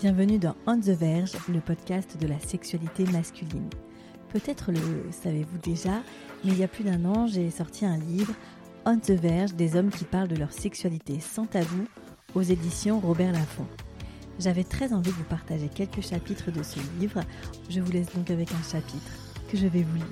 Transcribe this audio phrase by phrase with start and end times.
[0.00, 3.68] Bienvenue dans On the Verge, le podcast de la sexualité masculine.
[4.28, 6.04] Peut-être le savez-vous déjà,
[6.44, 8.32] mais il y a plus d'un an, j'ai sorti un livre
[8.86, 11.84] On the Verge des hommes qui parlent de leur sexualité sans tabou
[12.36, 13.66] aux éditions Robert Laffont.
[14.38, 17.22] J'avais très envie de vous partager quelques chapitres de ce livre.
[17.68, 19.10] Je vous laisse donc avec un chapitre
[19.50, 20.06] que je vais vous lire.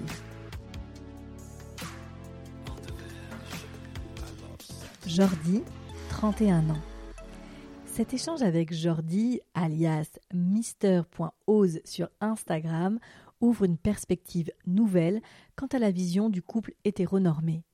[5.07, 5.63] Jordi,
[6.09, 6.96] 31 ans.
[7.97, 12.99] Cet échange avec Jordi, alias Mister.ose sur Instagram,
[13.41, 15.23] ouvre une perspective nouvelle
[15.57, 17.65] quant à la vision du couple hétéronormé.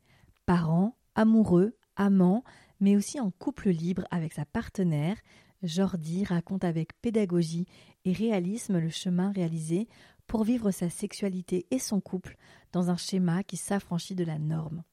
[0.47, 2.45] Parents, amoureux, amants,
[2.79, 5.17] mais aussi en couple libre avec sa partenaire,
[5.65, 7.67] Jordi raconte avec pédagogie
[8.05, 9.89] et réalisme le chemin réalisé
[10.29, 12.37] pour vivre sa sexualité et son couple
[12.71, 14.85] dans un schéma qui s'affranchit de la norme.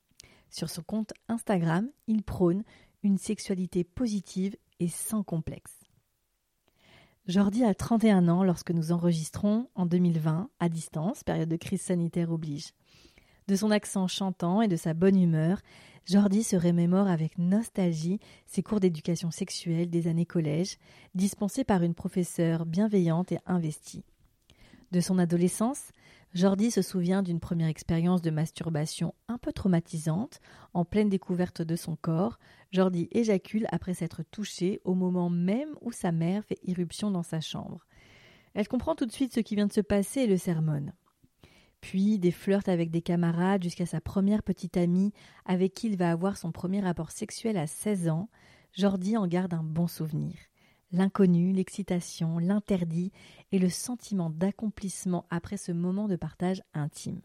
[0.50, 2.64] Sur son compte Instagram, il prône
[3.04, 5.80] une sexualité positive et sans complexe.
[7.28, 12.32] Jordi a 31 ans lorsque nous enregistrons en 2020 à distance, période de crise sanitaire
[12.32, 12.74] oblige.
[13.48, 15.62] De son accent chantant et de sa bonne humeur,
[16.06, 20.78] Jordi se remémore avec nostalgie ses cours d'éducation sexuelle des années collège,
[21.14, 24.04] dispensés par une professeure bienveillante et investie.
[24.92, 25.92] De son adolescence,
[26.36, 30.40] Jordi se souvient d'une première expérience de masturbation un peu traumatisante.
[30.74, 32.38] En pleine découverte de son corps,
[32.72, 37.42] Jordi éjacule après s'être touché au moment même où sa mère fait irruption dans sa
[37.42, 37.86] chambre.
[38.54, 40.94] Elle comprend tout de suite ce qui vient de se passer et le sermonne.
[41.82, 45.14] Puis des flirts avec des camarades jusqu'à sa première petite amie
[45.46, 48.30] avec qui il va avoir son premier rapport sexuel à 16 ans,
[48.74, 50.36] Jordi en garde un bon souvenir.
[50.92, 53.12] L'inconnu, l'excitation, l'interdit
[53.52, 57.22] et le sentiment d'accomplissement après ce moment de partage intime.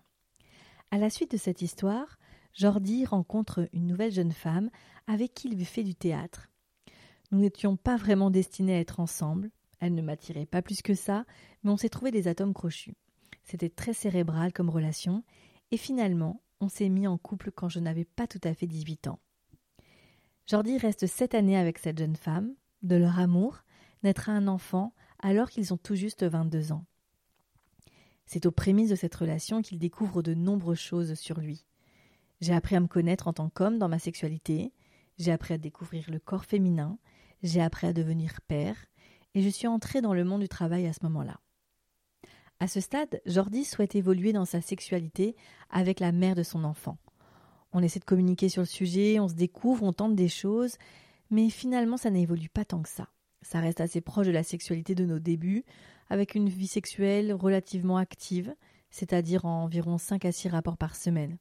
[0.91, 2.19] À la suite de cette histoire,
[2.53, 4.71] Jordi rencontre une nouvelle jeune femme
[5.07, 6.51] avec qui il fait du théâtre.
[7.33, 11.25] Nous n'étions pas vraiment destinés à être ensemble, elle ne m'attirait pas plus que ça,
[11.63, 12.95] mais on s'est trouvé des atomes crochus.
[13.43, 15.25] C'était très cérébral comme relation,
[15.71, 19.09] et finalement, on s'est mis en couple quand je n'avais pas tout à fait 18
[19.09, 19.19] ans.
[20.47, 22.55] Jordi reste sept années avec cette jeune femme.
[22.84, 23.65] De leur amour
[24.03, 26.84] naîtra un enfant alors qu'ils ont tout juste 22 ans.
[28.27, 31.65] C'est aux prémices de cette relation qu'il découvre de nombreuses choses sur lui.
[32.43, 34.75] J'ai appris à me connaître en tant qu'homme dans ma sexualité,
[35.17, 36.99] j'ai appris à découvrir le corps féminin,
[37.43, 38.77] j'ai appris à devenir père,
[39.34, 41.41] et je suis entré dans le monde du travail à ce moment-là.
[42.61, 45.37] À ce stade, Jordi souhaite évoluer dans sa sexualité
[45.71, 46.99] avec la mère de son enfant.
[47.73, 50.77] On essaie de communiquer sur le sujet, on se découvre, on tente des choses,
[51.31, 53.09] mais finalement ça n'évolue pas tant que ça.
[53.43, 55.65] Ça reste assez proche de la sexualité de nos débuts,
[56.09, 58.55] avec une vie sexuelle relativement active,
[58.91, 61.39] c'est-à-dire environ 5 à 6 rapports par semaine.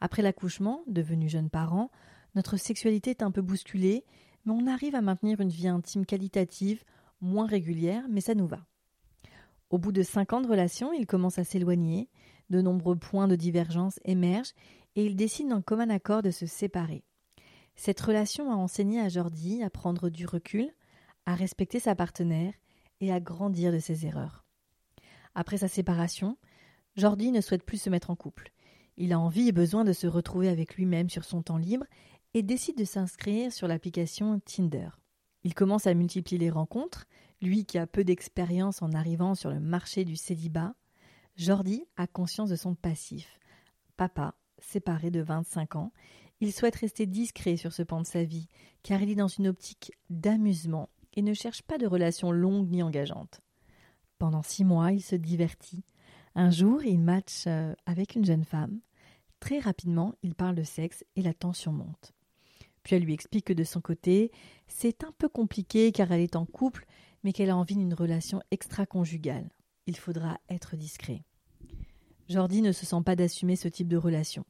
[0.00, 1.90] Après l'accouchement, devenu jeune parent,
[2.34, 4.04] notre sexualité est un peu bousculée,
[4.44, 6.84] mais on arrive à maintenir une vie intime qualitative,
[7.20, 8.66] moins régulière, mais ça nous va.
[9.70, 12.08] Au bout de cinq ans de relation, ils commencent à s'éloigner,
[12.50, 14.52] de nombreux points de divergence émergent
[14.96, 17.04] et ils décident en commun accord de se séparer.
[17.84, 20.70] Cette relation a enseigné à Jordi à prendre du recul,
[21.26, 22.54] à respecter sa partenaire
[23.00, 24.44] et à grandir de ses erreurs.
[25.34, 26.38] Après sa séparation,
[26.94, 28.52] Jordi ne souhaite plus se mettre en couple.
[28.98, 31.86] Il a envie et besoin de se retrouver avec lui-même sur son temps libre
[32.34, 34.90] et décide de s'inscrire sur l'application Tinder.
[35.42, 37.06] Il commence à multiplier les rencontres,
[37.40, 40.76] lui qui a peu d'expérience en arrivant sur le marché du célibat,
[41.34, 43.40] Jordi a conscience de son passif.
[43.96, 45.92] Papa, séparé de 25 ans,
[46.42, 48.48] il souhaite rester discret sur ce pan de sa vie,
[48.82, 52.82] car il est dans une optique d'amusement et ne cherche pas de relation longue ni
[52.82, 53.40] engageante.
[54.18, 55.84] Pendant six mois, il se divertit.
[56.34, 58.80] Un jour, il match euh, avec une jeune femme.
[59.38, 62.12] Très rapidement, il parle de sexe et la tension monte.
[62.82, 64.32] Puis elle lui explique que de son côté,
[64.66, 66.86] c'est un peu compliqué car elle est en couple
[67.22, 69.48] mais qu'elle a envie d'une relation extra-conjugale.
[69.86, 71.22] Il faudra être discret.
[72.28, 74.44] Jordi ne se sent pas d'assumer ce type de relation.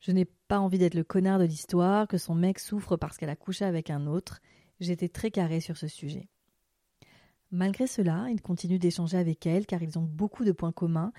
[0.00, 3.30] Je n'ai pas envie d'être le connard de l'histoire, que son mec souffre parce qu'elle
[3.30, 4.40] a couché avec un autre.
[4.80, 6.28] J'étais très carré sur ce sujet.
[7.50, 11.12] Malgré cela, il continue d'échanger avec elle car ils ont beaucoup de points communs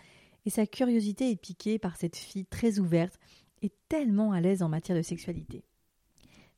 [0.45, 3.19] et sa curiosité est piquée par cette fille très ouverte
[3.61, 5.63] et tellement à l'aise en matière de sexualité.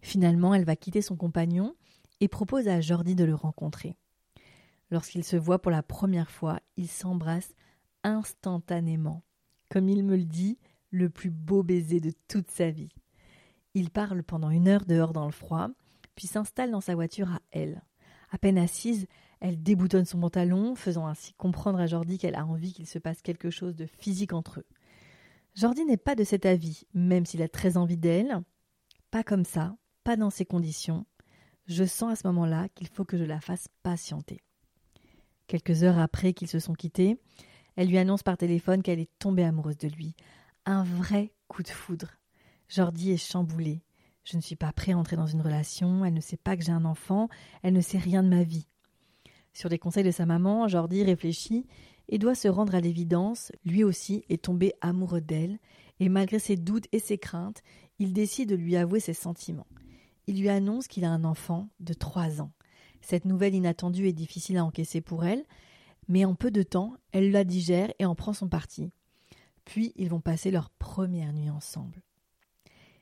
[0.02, 1.76] Finalement, elle va quitter son compagnon
[2.22, 3.98] et propose à Jordi de le rencontrer.
[4.92, 7.56] Lorsqu'ils se voient pour la première fois, ils s'embrassent
[8.04, 9.24] instantanément.
[9.70, 10.60] Comme il me le dit,
[10.94, 12.94] le plus beau baiser de toute sa vie.
[13.74, 15.70] Ils parlent pendant une heure dehors dans le froid,
[16.16, 17.82] puis s'installent dans sa voiture à elle.
[18.30, 19.08] À peine assise,
[19.40, 23.24] elle déboutonne son pantalon, faisant ainsi comprendre à Jordi qu'elle a envie qu'il se passe
[23.24, 24.68] quelque chose de physique entre eux.
[25.56, 28.42] Jordi n'est pas de cet avis, même s'il a très envie d'elle.
[29.10, 31.06] Pas comme ça, pas dans ces conditions.
[31.66, 34.42] Je sens à ce moment-là qu'il faut que je la fasse patienter.
[35.48, 37.18] Quelques heures après qu'ils se sont quittés,
[37.76, 40.16] elle lui annonce par téléphone qu'elle est tombée amoureuse de lui.
[40.66, 42.08] Un vrai coup de foudre.
[42.70, 43.82] Jordi est chamboulé.
[44.24, 46.64] Je ne suis pas prêt à entrer dans une relation, elle ne sait pas que
[46.64, 47.28] j'ai un enfant,
[47.64, 48.66] elle ne sait rien de ma vie.
[49.52, 51.68] Sur les conseils de sa maman, Jordi réfléchit
[52.08, 55.60] et doit se rendre à l'évidence, lui aussi est tombé amoureux d'elle,
[56.00, 57.62] et malgré ses doutes et ses craintes,
[58.00, 59.68] il décide de lui avouer ses sentiments.
[60.28, 62.54] Il lui annonce qu'il a un enfant de trois ans.
[63.02, 65.44] Cette nouvelle inattendue est difficile à encaisser pour elle,
[66.08, 68.94] mais en peu de temps, elle la digère et en prend son parti.
[69.66, 72.02] Puis ils vont passer leur première nuit ensemble.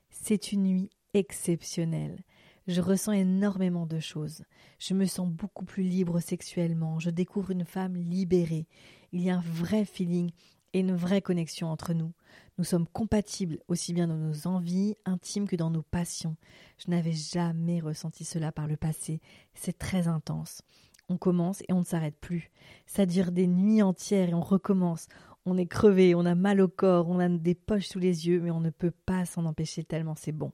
[0.10, 2.24] C'est une nuit exceptionnelle.
[2.68, 4.44] Je ressens énormément de choses.
[4.78, 7.00] Je me sens beaucoup plus libre sexuellement.
[7.00, 8.68] Je découvre une femme libérée.
[9.12, 10.32] Il y a un vrai feeling
[10.74, 12.14] et une vraie connexion entre nous.
[12.58, 16.38] Nous sommes compatibles aussi bien dans nos envies intimes que dans nos passions.
[16.78, 19.20] Je n'avais jamais ressenti cela par le passé.
[19.54, 20.62] C'est très intense.
[21.10, 22.52] On commence et on ne s'arrête plus.
[22.86, 25.08] Ça dure des nuits entières et on recommence.
[25.46, 28.40] On est crevé, on a mal au corps, on a des poches sous les yeux,
[28.40, 30.52] mais on ne peut pas s'en empêcher tellement c'est bon.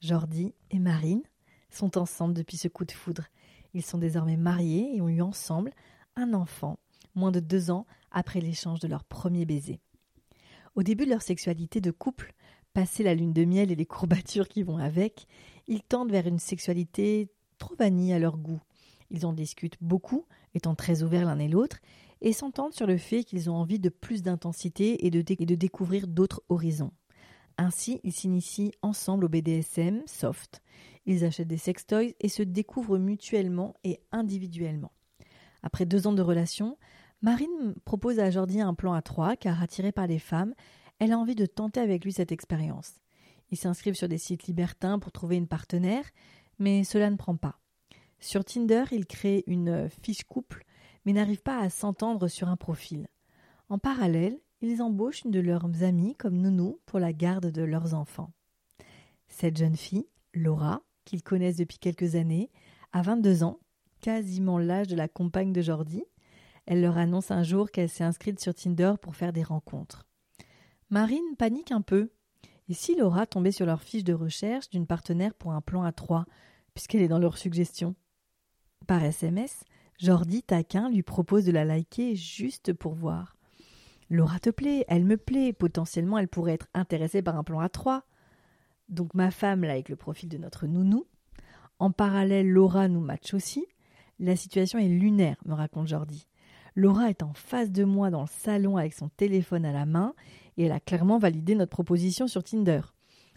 [0.00, 1.22] Jordi et Marine
[1.70, 3.24] sont ensemble depuis ce coup de foudre.
[3.72, 5.70] Ils sont désormais mariés et ont eu ensemble
[6.16, 6.78] un enfant,
[7.14, 9.80] moins de deux ans après l'échange de leur premier baiser.
[10.74, 12.34] Au début de leur sexualité de couple,
[12.74, 15.26] passé la lune de miel et les courbatures qui vont avec,
[15.68, 18.60] ils tendent vers une sexualité trop vanille à leur goût.
[19.10, 21.78] Ils en discutent beaucoup, étant très ouverts l'un et l'autre,
[22.22, 25.20] et s'entendent sur le fait qu'ils ont envie de plus d'intensité et de,
[25.54, 26.92] découvrir d'autres horizons.
[27.58, 30.62] Ainsi, ils s'initient ensemble au BDSM soft.
[31.04, 34.92] Ils achètent des sextoys et se découvrent mutuellement et individuellement.
[35.62, 36.78] Après deux ans de relation,
[37.20, 40.54] Marine propose à Jordi un plan à trois car attirée par les femmes,
[40.98, 42.94] elle a envie de tenter avec lui cette expérience.
[43.50, 46.04] Ils s'inscrivent sur des sites libertins pour trouver une partenaire,
[46.58, 47.58] mais cela ne prend pas.
[48.20, 50.64] Sur Tinder, ils créent une fiche couple,
[51.04, 53.08] mais n'arrivent pas à s'entendre sur un profil.
[53.68, 57.94] En parallèle, ils embauchent une de leurs amies comme nounou pour la garde de leurs
[57.94, 58.32] enfants.
[59.28, 62.50] Cette jeune fille, Laura, qu'ils connaissent depuis quelques années,
[62.92, 63.58] a 22 ans,
[64.00, 66.04] quasiment l'âge de la compagne de Jordi.
[66.66, 70.06] Elle leur annonce un jour qu'elle s'est inscrite sur Tinder pour faire des rencontres.
[70.90, 72.10] Marine panique un peu.
[72.68, 75.92] Et si Laura tombait sur leur fiche de recherche d'une partenaire pour un plan à
[75.92, 76.26] trois,
[76.74, 77.94] puisqu'elle est dans leur suggestion?
[78.86, 79.64] Par SMS,
[80.02, 83.36] Jordi taquin lui propose de la liker juste pour voir.
[84.10, 87.68] Laura te plaît, elle me plaît, potentiellement elle pourrait être intéressée par un plan à
[87.68, 88.02] trois.
[88.88, 91.06] Donc ma femme like le profil de notre nounou.
[91.78, 93.64] En parallèle, Laura nous match aussi.
[94.18, 96.26] La situation est lunaire, me raconte Jordi.
[96.74, 100.14] Laura est en face de moi dans le salon avec son téléphone à la main
[100.56, 102.80] et elle a clairement validé notre proposition sur Tinder.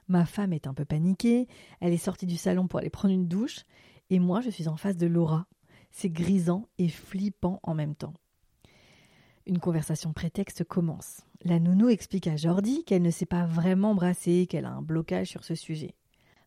[0.08, 1.48] Ma femme est un peu paniquée,
[1.80, 3.66] elle est sortie du salon pour aller prendre une douche
[4.10, 5.46] et moi je suis en face de Laura.
[5.98, 8.14] C'est grisant et flippant en même temps.
[9.46, 11.22] Une conversation prétexte commence.
[11.42, 15.30] La nounou explique à Jordi qu'elle ne s'est pas vraiment embrassée, qu'elle a un blocage
[15.30, 15.96] sur ce sujet.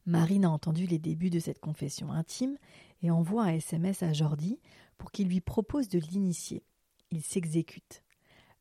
[0.05, 2.59] Marine a entendu les débuts de cette confession intime
[3.01, 4.61] et envoie un SMS à Jordi
[4.99, 6.63] pour qu'il lui propose de l'initier.
[7.11, 8.03] Il s'exécute.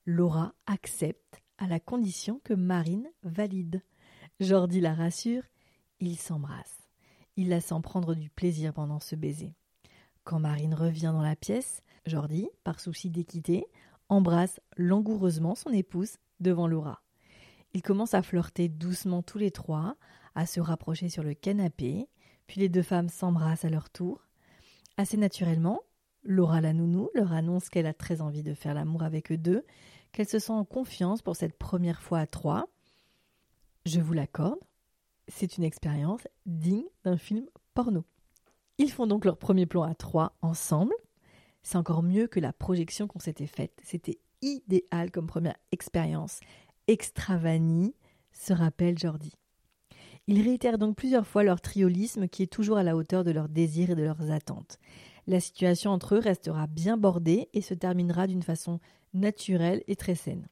[0.06, 3.84] Laura accepte à la condition que Marine valide.
[4.40, 5.44] Jordi la rassure,
[6.00, 6.88] il s'embrasse.
[7.36, 9.54] Il la sent prendre du plaisir pendant ce baiser.
[10.28, 13.66] Quand Marine revient dans la pièce, Jordi, par souci d'équité,
[14.10, 17.02] embrasse langoureusement son épouse devant Laura.
[17.74, 19.96] Ils commencent à flirter doucement tous les trois,
[20.36, 22.10] à se rapprocher sur le canapé,
[22.46, 24.28] puis les deux femmes s'embrassent à leur tour.
[24.98, 25.80] Assez naturellement,
[26.24, 29.64] Laura la nounou leur annonce qu'elle a très envie de faire l'amour avec eux deux,
[30.12, 32.68] qu'elle se sent en confiance pour cette première fois à trois.
[33.86, 34.60] Je vous l'accorde,
[35.30, 38.04] c'est une expérience digne d'un film porno.
[38.78, 40.94] Ils font donc leur premier plan à trois ensemble,
[41.64, 43.74] c'est encore mieux que la projection qu'on s'était faite.
[43.84, 46.40] C'était idéal comme première expérience.
[46.88, 47.96] Extravanie,
[48.32, 49.34] se rappelle Jordi.
[50.28, 53.50] Ils réitèrent donc plusieurs fois leur triolisme qui est toujours à la hauteur de leurs
[53.50, 54.78] désirs et de leurs attentes.
[55.26, 58.80] La situation entre eux restera bien bordée et se terminera d'une façon
[59.14, 60.48] naturelle et très saine.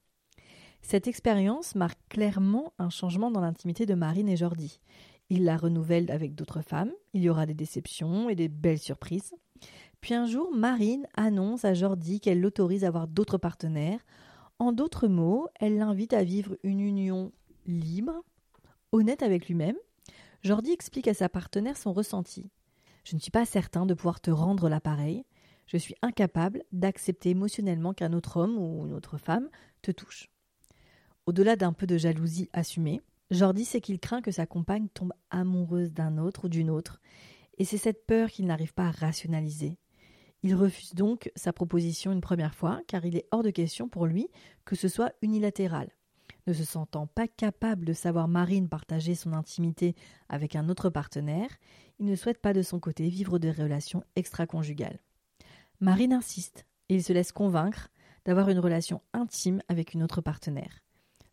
[0.81, 4.79] Cette expérience marque clairement un changement dans l'intimité de Marine et Jordi.
[5.29, 9.33] Il la renouvelle avec d'autres femmes, il y aura des déceptions et des belles surprises.
[10.01, 14.05] Puis un jour, Marine annonce à Jordi qu'elle l'autorise à avoir d'autres partenaires.
[14.59, 17.31] En d'autres mots, elle l'invite à vivre une union
[17.65, 18.23] libre,
[18.91, 19.77] honnête avec lui-même.
[20.43, 22.51] Jordi explique à sa partenaire son ressenti.
[23.03, 25.25] Je ne suis pas certain de pouvoir te rendre l'appareil.
[25.65, 29.49] Je suis incapable d'accepter émotionnellement qu'un autre homme ou une autre femme
[29.81, 30.29] te touche.
[31.25, 33.01] Au-delà d'un peu de jalousie assumée,
[33.31, 37.01] Jordi sait qu'il craint que sa compagne tombe amoureuse d'un autre ou d'une autre,
[37.57, 39.77] et c'est cette peur qu'il n'arrive pas à rationaliser.
[40.43, 44.05] Il refuse donc sa proposition une première fois, car il est hors de question pour
[44.05, 44.27] lui
[44.63, 45.89] que ce soit unilatéral.
[46.45, 49.95] Ne se sentant pas capable de savoir Marine partager son intimité
[50.29, 51.49] avec un autre partenaire,
[51.97, 54.99] il ne souhaite pas de son côté vivre des relations extra-conjugales.
[55.79, 57.89] Marine insiste, et il se laisse convaincre
[58.25, 60.83] d'avoir une relation intime avec une autre partenaire.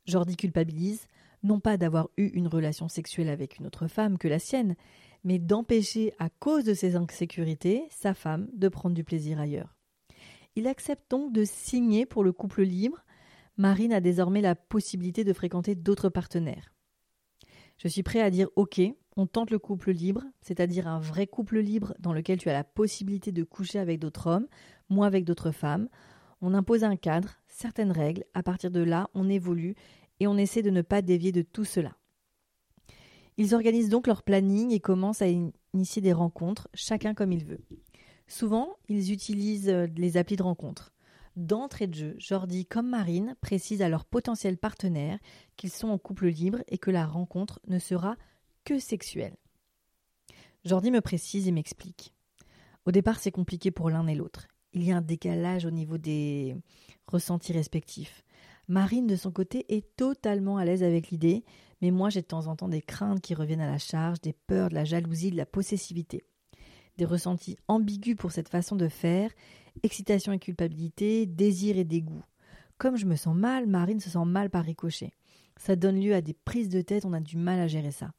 [0.06, 1.06] Jordi culpabilise,
[1.42, 4.76] non pas d'avoir eu une relation sexuelle avec une autre femme que la sienne,
[5.24, 9.76] mais d'empêcher, à cause de ses insécurités, sa femme de prendre du plaisir ailleurs.
[10.56, 13.04] Il accepte donc de signer pour le couple libre.
[13.56, 16.72] Marine a désormais la possibilité de fréquenter d'autres partenaires.
[17.78, 18.80] Je suis prêt à dire OK,
[19.16, 22.64] on tente le couple libre, c'est-à-dire un vrai couple libre dans lequel tu as la
[22.64, 24.46] possibilité de coucher avec d'autres hommes,
[24.88, 25.88] moi avec d'autres femmes.
[26.40, 29.74] On impose un cadre, certaines règles, à partir de là, on évolue
[30.22, 31.96] et on essaie de ne pas dévier de tout cela.
[33.38, 37.64] Ils organisent donc leur planning et commencent à initier des rencontres, chacun comme il veut.
[38.28, 40.94] Souvent, ils utilisent euh, les applis de rencontres.
[41.34, 45.18] D'entrée de jeu, Jordi comme Marine précisent à leurs potentiels partenaires
[45.56, 48.16] qu'ils sont en couple libre et que la rencontre ne sera
[48.64, 49.34] que sexuelle.
[50.64, 52.14] Jordi me précise et m'explique.
[52.86, 54.46] Au départ, c'est compliqué pour l'un et l'autre.
[54.72, 56.54] Il y a un décalage au niveau des
[57.08, 58.22] ressentis respectifs.
[58.72, 61.44] Marine, de son côté, est totalement à l'aise avec l'idée,
[61.82, 64.32] mais moi j'ai de temps en temps des craintes qui reviennent à la charge, des
[64.32, 66.24] peurs, de la jalousie, de la possessivité.
[66.96, 69.30] Des ressentis ambigus pour cette façon de faire,
[69.82, 72.22] excitation et culpabilité, désir et dégoût.
[72.78, 75.12] Comme je me sens mal, Marine se sent mal par ricochet.
[75.58, 78.12] Ça donne lieu à des prises de tête, on a du mal à gérer ça.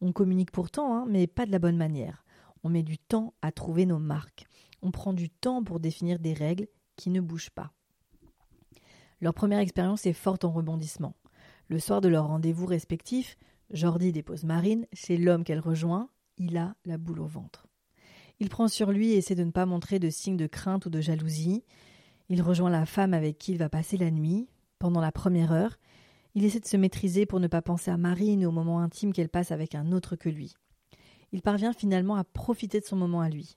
[0.00, 2.24] On communique pourtant, hein, mais pas de la bonne manière.
[2.62, 4.46] On met du temps à trouver nos marques.
[4.82, 7.72] On prend du temps pour définir des règles qui ne bougent pas.
[9.20, 11.14] Leur première expérience est forte en rebondissement.
[11.68, 13.38] Le soir de leur rendez-vous respectif,
[13.70, 16.08] Jordi dépose Marine chez l'homme qu'elle rejoint.
[16.38, 17.66] Il a la boule au ventre.
[18.38, 20.90] Il prend sur lui et essaie de ne pas montrer de signes de crainte ou
[20.90, 21.64] de jalousie.
[22.28, 24.48] Il rejoint la femme avec qui il va passer la nuit.
[24.78, 25.78] Pendant la première heure,
[26.34, 29.30] il essaie de se maîtriser pour ne pas penser à Marine au moment intime qu'elle
[29.30, 30.54] passe avec un autre que lui.
[31.32, 33.56] Il parvient finalement à profiter de son moment à lui.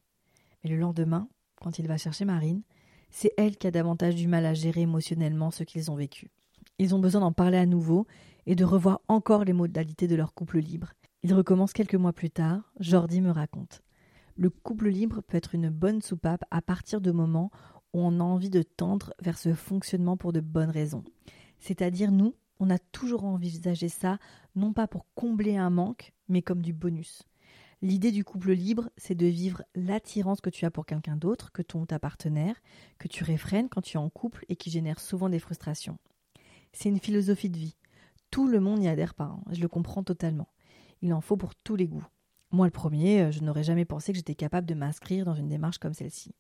[0.63, 1.27] Mais le lendemain,
[1.61, 2.63] quand il va chercher Marine,
[3.09, 6.29] c'est elle qui a davantage du mal à gérer émotionnellement ce qu'ils ont vécu.
[6.77, 8.07] Ils ont besoin d'en parler à nouveau
[8.45, 10.93] et de revoir encore les modalités de leur couple libre.
[11.23, 13.81] Ils recommencent quelques mois plus tard, Jordi me raconte.
[14.37, 17.51] Le couple libre peut être une bonne soupape à partir de moments
[17.93, 21.03] où on a envie de tendre vers ce fonctionnement pour de bonnes raisons.
[21.59, 24.17] C'est-à-dire, nous, on a toujours envisagé ça,
[24.55, 27.23] non pas pour combler un manque, mais comme du bonus.
[27.81, 31.61] L'idée du couple libre, c'est de vivre l'attirance que tu as pour quelqu'un d'autre, que
[31.61, 32.61] ton ta partenaire,
[32.97, 35.97] que tu réfrènes quand tu es en couple et qui génère souvent des frustrations.
[36.73, 37.77] C'est une philosophie de vie.
[38.31, 39.41] Tout le monde n'y adhère pas, hein.
[39.49, 40.49] je le comprends totalement.
[41.01, 42.05] Il en faut pour tous les goûts.
[42.51, 45.47] Moi le premier, euh, je n'aurais jamais pensé que j'étais capable de m'inscrire dans une
[45.47, 46.35] démarche comme celle-ci.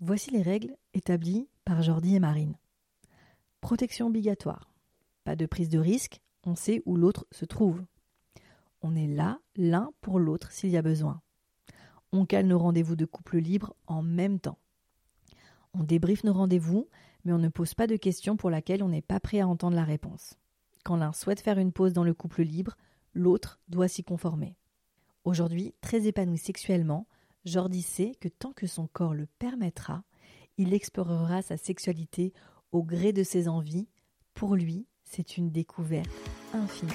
[0.00, 2.56] Voici les règles établies par Jordi et Marine.
[3.60, 4.72] Protection obligatoire.
[5.24, 7.84] Pas de prise de risque, on sait où l'autre se trouve.
[8.82, 11.20] On est là l'un pour l'autre s'il y a besoin.
[12.12, 14.58] On cale nos rendez-vous de couple libre en même temps.
[15.74, 16.88] On débriefe nos rendez-vous,
[17.24, 19.76] mais on ne pose pas de questions pour laquelle on n'est pas prêt à entendre
[19.76, 20.34] la réponse.
[20.84, 22.76] Quand l'un souhaite faire une pause dans le couple libre,
[23.14, 24.56] l'autre doit s'y conformer.
[25.24, 27.06] Aujourd'hui, très épanoui sexuellement,
[27.44, 30.02] Jordi sait que tant que son corps le permettra,
[30.56, 32.32] il explorera sa sexualité
[32.72, 33.88] au gré de ses envies.
[34.34, 36.10] Pour lui, c'est une découverte
[36.54, 36.92] infinie.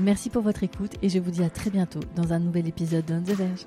[0.00, 3.04] Merci pour votre écoute et je vous dis à très bientôt dans un nouvel épisode
[3.04, 3.66] d'On the Verge.